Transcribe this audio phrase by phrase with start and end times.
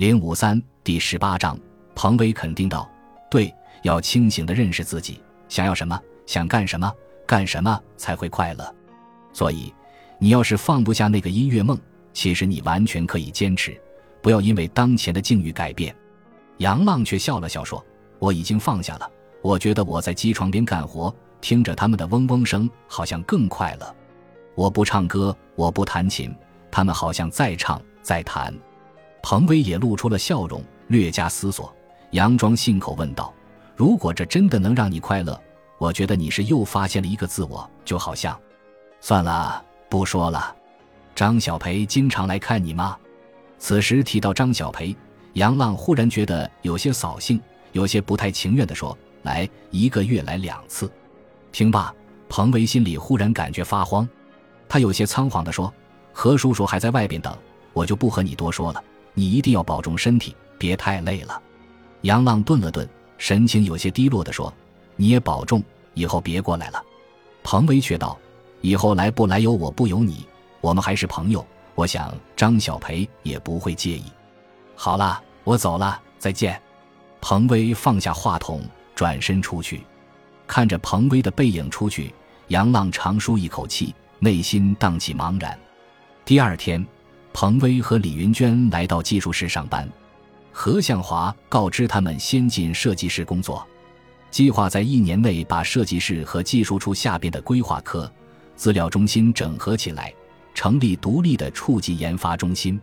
[0.00, 1.58] 零五三第十八章，
[1.94, 2.90] 彭威肯定道
[3.30, 6.90] ：“对，要清醒的认识自己，想要什么，想干什么，
[7.26, 8.74] 干什么才会快乐。
[9.30, 9.70] 所以，
[10.18, 11.78] 你要是放不下那个音乐梦，
[12.14, 13.78] 其实你完全可以坚持，
[14.22, 15.94] 不要因为当前的境遇改变。”
[16.56, 17.84] 杨浪却笑了笑说
[18.18, 19.10] ：“我已经放下了，
[19.42, 23.96] 我觉得我在机床边干活，听着他们的嗡嗡声，好像更快乐。
[24.54, 26.34] 我不唱歌，我不弹琴，
[26.70, 28.50] 他们好像在唱在弹。”
[29.22, 31.74] 彭威也露出了笑容，略加思索，
[32.12, 33.32] 佯装信口问道
[33.76, 35.40] ：“如果这真的能让你快乐，
[35.78, 38.38] 我觉得你是又发现了一个自我，就好像……
[39.00, 40.54] 算了，不说了。
[41.14, 42.96] 张小培经常来看你吗？”
[43.58, 44.96] 此时提到张小培，
[45.34, 47.38] 杨浪忽然觉得有些扫兴，
[47.72, 50.90] 有些不太情愿地说：“来，一个月来两次。”
[51.52, 51.94] 听罢，
[52.28, 54.08] 彭威心里忽然感觉发慌，
[54.68, 55.72] 他有些仓皇地说
[56.12, 57.36] ：“何叔叔还在外边等，
[57.74, 58.82] 我就不和你多说了。”
[59.14, 61.40] 你一定要保重身体，别太累了。
[62.02, 64.52] 杨浪顿了顿，神情有些低落地说
[64.96, 65.62] ：“你也保重，
[65.94, 66.82] 以后别过来了。”
[67.42, 68.18] 彭威却道
[68.62, 70.26] ：“以后来不来由我不由你，
[70.60, 71.46] 我们还是朋友。
[71.74, 74.04] 我想张小培也不会介意。”
[74.76, 76.60] 好了，我走了，再见。
[77.20, 78.62] 彭威放下话筒，
[78.94, 79.82] 转身出去，
[80.46, 82.14] 看着彭威的背影出去，
[82.48, 85.58] 杨浪长舒一口气，内心荡起茫然。
[86.24, 86.86] 第二天。
[87.32, 89.88] 彭威和李云娟来到技术室上班，
[90.52, 93.66] 何向华告知他们先进设计室工作，
[94.30, 98.10] 计划在一年内把设计室和技术处下边的规划科、
[98.56, 100.12] 资料中心整合起来，
[100.54, 102.80] 成立独立的处级研发中心。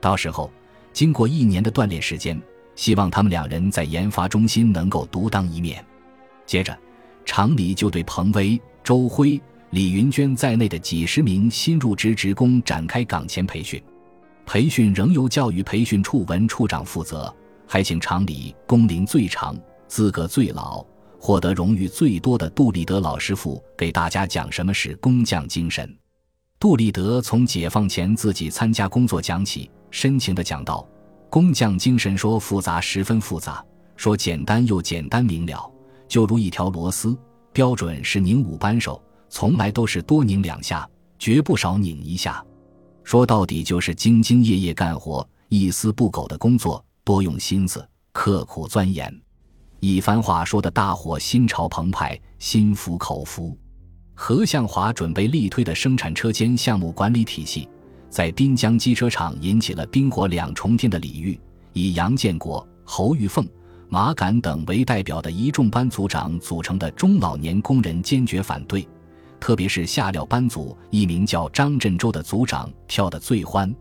[0.00, 0.50] 到时候，
[0.92, 2.40] 经过一年的锻炼时间，
[2.76, 5.84] 希望他们两人在研发中心能够独当一面。
[6.46, 6.78] 接着，
[7.24, 9.40] 厂里就对彭威、周辉。
[9.70, 13.82] 李云娟在内的几十名新入职职工展开岗前培训，
[14.46, 17.32] 培训仍由教育培训处文处长负责，
[17.66, 19.54] 还请厂里工龄最长、
[19.86, 20.82] 资格最老、
[21.20, 25.94] 获得荣誉最多的杜立德老师傅给大家讲什么是工匠精神。
[26.58, 30.88] 杜立德从解放前自己参加工作讲起，深情地讲道
[31.28, 33.62] ：“工匠精神说复杂十分复杂，
[33.96, 35.70] 说简单又简单明了，
[36.08, 37.14] 就如一条螺丝，
[37.52, 42.44] 标准是拧五扳手。”从来都是多拧两下，绝不少拧一下。
[43.04, 49.14] 说到底就是兢兢业业干活，一丝不苟的工作，多用心思，刻苦钻研。
[49.80, 53.56] 一番话说的大伙心潮澎湃，心服口服。
[54.14, 57.68] 何向华准备力推的生产车间项目管理体系，
[58.10, 61.38] 在滨江机车厂引起了冰火两重天的礼遇。
[61.72, 63.46] 以杨建国、侯玉凤、
[63.88, 68.86] 马敢等为代表的一众班组长组成的中老年工人坚决反对。
[69.40, 73.72] 特别是下料班组，一名叫张振洲的组长跳得最欢，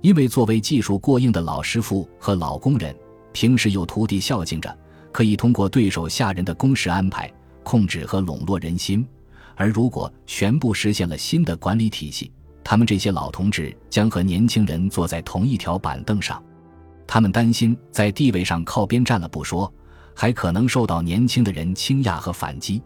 [0.00, 2.94] 因为作为技术过硬的老师傅和老工人，
[3.32, 4.78] 平时有徒弟孝敬着，
[5.10, 7.30] 可以通过对手下人的工时安排
[7.62, 9.06] 控制和笼络人心。
[9.54, 12.30] 而如果全部实现了新的管理体系，
[12.64, 16.42] 他们这些老同志将和年轻人坐在同一条板凳上，
[17.06, 19.70] 他们担心在地位上靠边站了不说，
[20.14, 22.80] 还可能受到年轻的人倾轧和反击。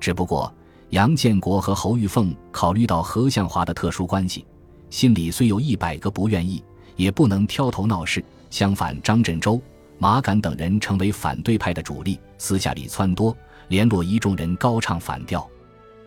[0.00, 0.52] 只不过。
[0.90, 4.44] 杨建国和侯玉凤考虑到何向华的特殊关系，
[4.90, 6.62] 心里虽有一百个不愿意，
[6.96, 8.24] 也不能挑头闹事。
[8.50, 9.62] 相反，张振洲、
[9.98, 13.32] 马敢等人成为反对派的主力，私下里撺掇、
[13.68, 15.48] 联络一众人高唱反调。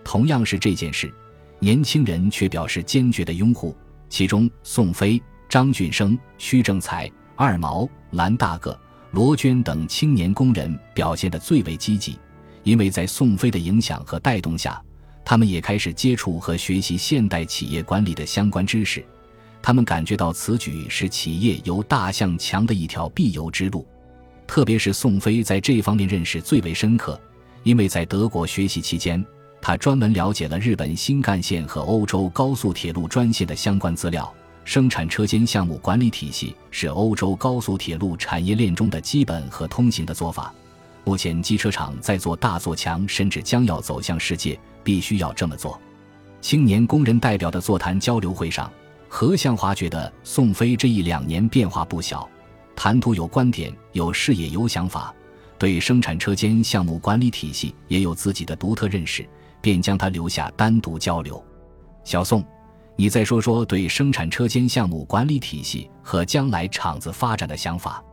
[0.03, 1.13] 同样是这件事，
[1.59, 3.73] 年轻人却表示坚决的拥护。
[4.09, 8.77] 其中，宋飞、张俊生、徐正才、二毛、蓝大个、
[9.11, 12.19] 罗娟等青年工人表现得最为积极。
[12.63, 14.81] 因为在宋飞的影响和带动下，
[15.24, 19.06] 他们也开始接触和学习现代企业管理的相关知识。
[19.62, 23.88] 他们感觉到此举是企业由大向强的一条必由之路。
[24.46, 27.19] 特别是宋飞在这方面认识最为深刻，
[27.63, 29.23] 因为在德国学习期间，
[29.62, 34.31] 他专门了解了日本新干线和欧洲高速铁路专线的相关资料。
[34.66, 40.53] 生产车间项目管理体系是欧洲高速铁路产业链中的基本和通行的做法。
[41.05, 45.79] 目前机车厂在做大做强，甚至将要走向世界，必须要这么做。
[46.40, 48.72] 青年工人代表的座谈交流会上，
[49.09, 52.28] 何向华觉得宋飞这一两年变化不小，
[52.76, 55.14] 谈吐有观点、有视野、有想法，
[55.58, 59.28] 对生产车间项目管理体系也有自己的独特认识，
[59.61, 61.44] 便将他留下单独交流。
[62.06, 62.44] 小宋，
[62.96, 68.03] 你再说说对生产车间项目管理体系和将来厂子发展的想法。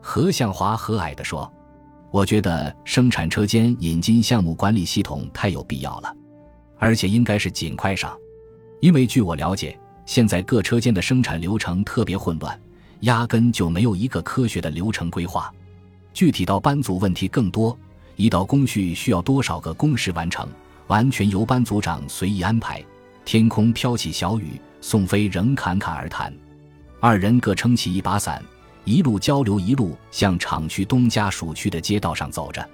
[0.00, 1.48] 何向华和蔼地说。
[2.12, 6.14] 我觉得生产车间引进项目管理系统太有必要了，
[6.78, 8.14] 而且应该是尽快上，
[8.80, 12.60] 因为据我了解，现在各车间的生产流程特别混乱，
[13.00, 15.50] 压根就没有一个科学的流程规划。
[16.12, 17.76] 具体到班组问题更多，
[18.16, 20.46] 一道工序需要多少个工时完成，
[20.88, 22.84] 完全由班组长随意安排。
[23.24, 26.30] 天空飘起小雨，宋飞仍侃侃而谈。
[27.00, 28.44] 二人各撑起一把伞，
[28.84, 32.68] 一路交流，一路向厂区东家属区的街道上走着。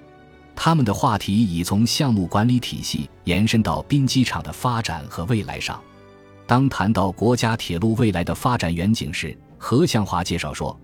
[0.56, 5.80] 他们的话题已从项目管理体系延伸到滨机场的发展和未来上。
[6.46, 10.76] 当谈到国家铁路未来的发展远景时，何向华介绍说，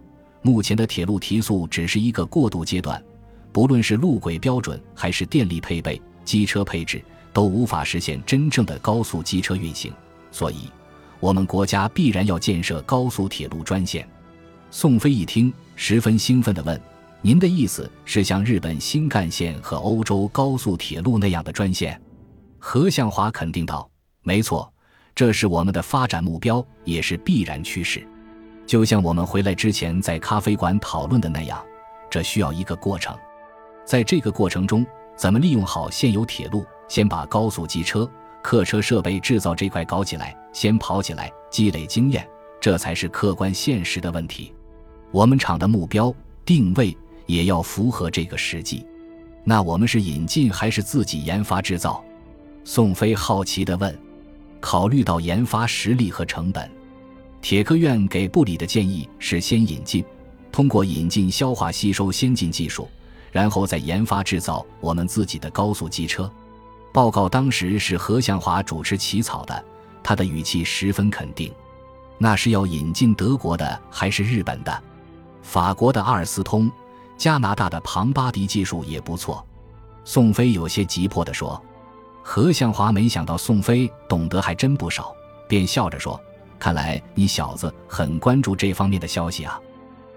[0.42, 3.02] 目前的铁路提速只是一个过渡阶段，
[3.50, 9.92] 不论是路轨标准还是电力配备、机车配置，都无法实现真正的高速机车运行。
[10.30, 10.68] 所以，
[11.18, 14.06] 我们国家必然要建设高速铁路专线。
[14.76, 16.78] 宋飞一听，十分兴奋地问。
[17.22, 21.98] 您的意思是像日本新干线和欧洲高速铁路那样的专线？
[22.58, 23.88] 何向华肯定道
[24.24, 24.68] ：“没错，
[25.14, 28.04] 这是我们的发展目标，也是必然趋势。
[28.66, 31.64] 就像我们回来之前在咖啡馆讨论的那样，
[32.10, 33.16] 这需要一个过程。
[33.84, 34.84] 在这个过程中，
[35.16, 38.10] 怎么利用好现有铁路，先把高速机车、
[38.42, 42.28] 客车设备制造这块搞起来，先跑起来，积累经验，
[42.60, 44.52] 这才是客观现实的问题。
[45.14, 46.14] 我们厂的目标
[46.44, 46.94] 定位。”
[47.26, 48.86] 也要符合这个实际，
[49.44, 52.04] 那我们是引进还是自己研发制造？
[52.64, 53.98] 宋飞好奇地问。
[54.60, 56.70] 考虑到研发实力和成本，
[57.40, 60.04] 铁科院给部里的建议是先引进，
[60.52, 62.86] 通过引进消化吸收先进技术，
[63.32, 66.30] 然后再研发制造我们自己的高速机车。
[66.92, 69.64] 报告当时是何向华主持起草的，
[70.02, 71.50] 他的语气十分肯定。
[72.18, 74.82] 那是要引进德国的还是日本的？
[75.44, 76.68] 法国的阿尔斯通？
[77.16, 79.46] 加拿大的庞巴迪技术也不错，
[80.04, 81.62] 宋飞有些急迫地说。
[82.26, 85.14] 何向华没想到宋飞懂得还真不少，
[85.46, 86.18] 便笑着说
[86.58, 89.60] ：“看来你小子很关注这方面的消息啊。”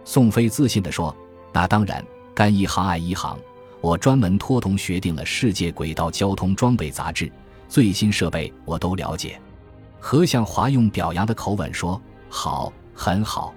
[0.06, 1.14] 宋飞自信地说
[1.52, 2.04] ：“那当然，
[2.34, 3.38] 干一行爱一行。
[3.82, 7.26] 我专门托同学订了《世界轨道交通装备杂志》，
[7.68, 9.40] 最新设备我都了解。”
[10.00, 13.54] 何向华用表扬的口吻说：“好，很好。”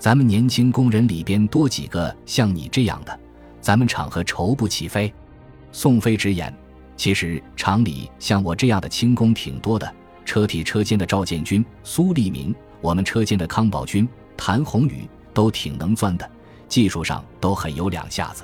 [0.00, 3.20] 咱们年轻工人里边多几个像你这样的，
[3.60, 5.12] 咱们厂和愁不起飞。
[5.72, 6.52] 宋飞直言，
[6.96, 9.94] 其实厂里像我这样的轻工挺多的，
[10.24, 14.08] 车体车间的赵建军、苏立明，我们车间的康宝军、
[14.38, 16.28] 谭宏宇都挺能钻的，
[16.66, 18.42] 技术上都很有两下子。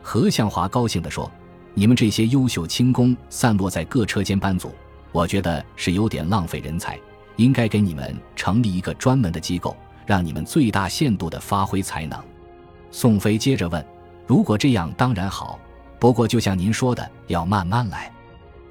[0.00, 1.28] 何向华高兴地说
[1.74, 4.70] ：“你们这些优秀轻工散落在各车间班组，
[5.10, 6.96] 我觉得是有点浪费人才，
[7.34, 12.18] 应该给你们成立一个专门的机构。”让你们最大限度地发挥才能。
[12.90, 13.84] 宋飞接着问
[14.26, 15.58] ：“如果这样当然好，
[15.98, 18.12] 不过就像您说的，要慢慢来。”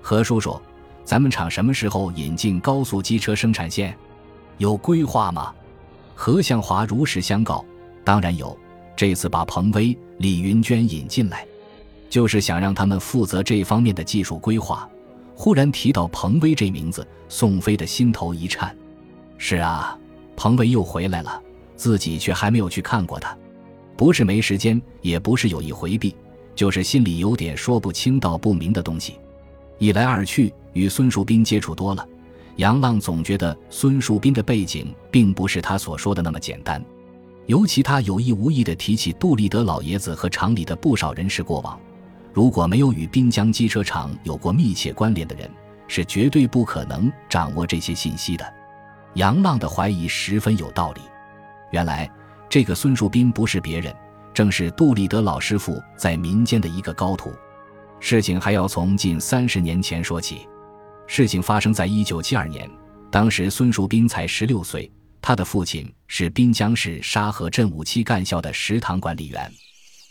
[0.01, 0.59] 何叔叔，
[1.03, 3.95] 咱们厂什么时候引进高速机车生产线？
[4.57, 5.53] 有规划吗？
[6.15, 7.65] 何向华如实相告
[8.03, 8.57] ：“当然有，
[8.95, 11.45] 这次把彭威、李云娟引进来，
[12.09, 14.87] 就是想让他们负责这方面的技术规划。”
[15.35, 18.73] 忽然提到彭威这名字，宋飞的心头一颤。
[19.37, 19.97] 是啊。
[20.35, 21.41] 彭威又回来了，
[21.75, 23.37] 自己却还没有去看过他，
[23.95, 26.15] 不是没时间，也不是有意回避，
[26.55, 29.15] 就是心里有点说不清道不明的东西。
[29.77, 32.07] 一来二去，与孙树斌接触多了，
[32.57, 36.83] 杨浪总觉得孙树斌的背景并不是他所说的那么简单。
[37.45, 41.77] 尤其他有意无意地提起杜立德老爷子和厂里的不少人事过往，
[42.31, 45.49] 如果没有与滨江机车厂有过密切关联的人，
[45.87, 48.45] 是绝对不可能掌握这些信息的。
[49.15, 51.01] 杨浪的怀疑十分有道理。
[51.71, 52.09] 原来，
[52.49, 53.93] 这个孙树斌不是别人，
[54.33, 57.31] 正是杜立德老师傅在民间的一个高徒。
[57.99, 60.47] 事情还要从近三十年前说起。
[61.07, 62.69] 事情发生在一九七二年，
[63.11, 64.91] 当时孙树斌才十六岁，
[65.21, 69.51] 他的父亲是滨江市沙河镇五七干校的食堂管理员。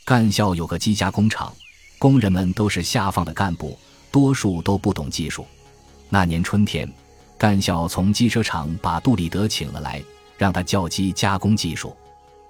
[0.04, 1.52] 干校有个机加工厂，
[1.98, 3.78] 工人们都是下放的干部，
[4.10, 5.46] 多数都不懂技术。
[6.08, 6.90] 那年春天。
[7.42, 10.00] 干校从机车厂把杜立德请了来，
[10.38, 11.92] 让他教机加工技术。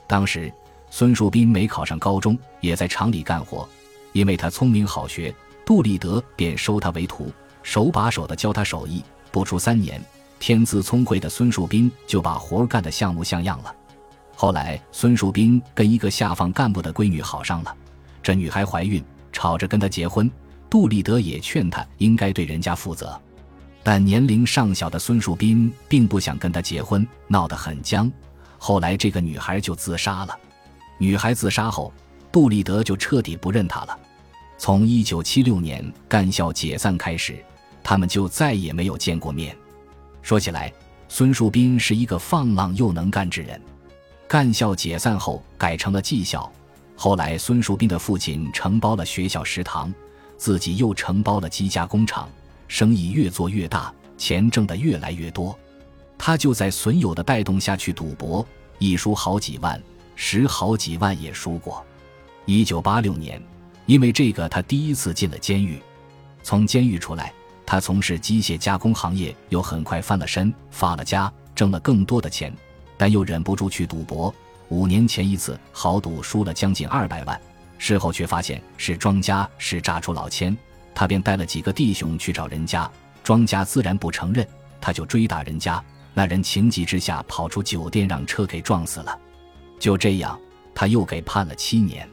[0.07, 0.53] 当时
[0.91, 3.67] 孙树斌没考上高中，也在厂里干活。
[4.13, 5.35] 因为他聪明好学，
[5.65, 7.33] 杜立德便收他为徒，
[7.63, 9.03] 手把手的教他手艺。
[9.31, 9.99] 不出三年，
[10.39, 13.75] 天资聪慧的孙树斌就把活干得像模像样了。
[14.37, 17.75] 后来，孙树斌跟一个下放干部的闺女好上了，
[18.23, 20.31] 这女孩怀孕，吵着跟他结婚。
[20.69, 23.19] 杜立德也劝他应该对人家负责。
[23.83, 28.11] 但年龄尚小的孙树斌并不想跟他结婚，闹得很僵。
[28.59, 30.39] 后来这个女孩就自杀了。
[30.99, 31.93] 女孩自杀后，
[32.31, 33.99] 杜立德就彻底不认她了。
[34.57, 37.45] 从一九七六年干校解散开始，
[37.83, 39.57] 他们就再也没有见过面。
[40.23, 40.73] 说起来，
[41.09, 43.61] 孙树斌是一个放浪又能干之人。
[44.29, 46.51] 干校解散后改成了技校，
[46.95, 49.93] 后来孙树斌的父亲承包了学校食堂，
[50.39, 52.31] 自己又承包了机加工厂，
[52.73, 55.55] 生意越做越大，钱挣得越来越多。
[56.17, 58.45] 他就在损友的带动下去赌博，
[58.79, 59.79] 一输好几万，
[60.17, 61.85] 十好几万也输过。
[62.47, 63.39] 一九八六年，
[63.85, 65.79] 因为这个，他第一次进了监狱。
[66.43, 67.31] 从监狱出来，
[67.67, 72.51] 他从事机械加工行业，又很快翻了身，发了家，挣了更多的钱。
[72.97, 74.35] 但又忍不住去赌博。
[74.71, 77.39] 五年前一次豪赌输了将近二百万，
[77.77, 80.57] 事后却发现是庄家是诈出老千，
[80.95, 82.91] 他便带了几个弟兄去找人家，
[83.23, 84.47] 庄家自然不承认，
[84.81, 85.83] 他就追打人家，
[86.15, 89.19] 那人情急之下跑出酒店，让车给撞死了。
[89.79, 90.39] 就这样，
[90.75, 92.09] 他又给判了七年。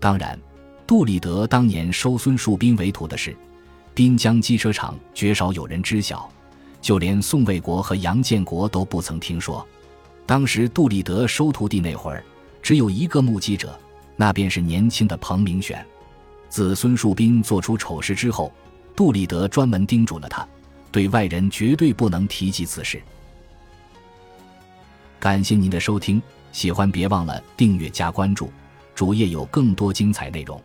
[0.00, 0.38] 当然，
[0.86, 3.36] 杜立德当年收孙树斌为徒的事，
[3.94, 6.28] 滨江机车厂绝少有人知晓，
[6.80, 9.66] 就连宋卫国和杨建国都不曾听说。
[10.26, 12.22] 当时杜立德收徒弟那会儿，
[12.62, 13.78] 只有一个目击者，
[14.16, 15.84] 那便是年轻的彭明选。
[16.48, 18.52] 自孙树斌做出丑事之后，
[18.96, 20.46] 杜立德专门叮嘱了他，
[20.90, 23.00] 对外人绝对不能提及此事。
[25.20, 26.20] 感谢您的收听，
[26.52, 28.50] 喜欢别忘了订阅加关注，
[28.94, 30.62] 主页有更多精彩内容。